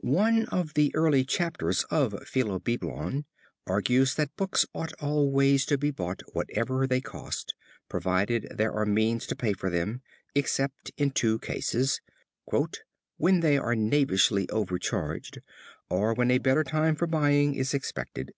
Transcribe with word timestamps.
One 0.00 0.46
of 0.46 0.74
the 0.74 0.90
early 0.96 1.22
chapters 1.22 1.84
of 1.84 2.10
Philobiblon 2.26 3.26
argues 3.64 4.16
that 4.16 4.34
books 4.34 4.66
ought 4.74 4.92
always 4.94 5.64
to 5.66 5.78
be 5.78 5.92
bought 5.92 6.20
whatever 6.32 6.84
they 6.88 7.00
cost, 7.00 7.54
provided 7.88 8.48
there 8.52 8.72
are 8.72 8.84
means 8.84 9.24
to 9.28 9.36
pay 9.36 9.52
for 9.52 9.70
them, 9.70 10.02
except 10.34 10.90
in 10.96 11.12
two 11.12 11.38
cases, 11.38 12.00
"when 13.18 13.38
they 13.38 13.56
are 13.56 13.76
knavishly 13.76 14.50
overcharged, 14.50 15.42
or 15.88 16.12
when 16.12 16.32
a 16.32 16.38
better 16.38 16.64
time 16.64 16.96
for 16.96 17.06
buying 17.06 17.54
is 17.54 17.72
expected." 17.72 18.32